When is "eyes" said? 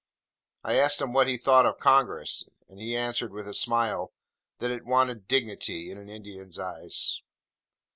6.57-7.21